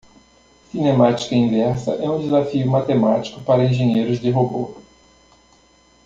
Cinemática 0.71 1.35
inversa 1.35 1.91
é 1.93 2.09
um 2.09 2.23
desafio 2.23 2.65
matemático 2.67 3.39
para 3.41 3.63
engenheiros 3.65 4.19
de 4.19 4.31
robô. 4.31 4.77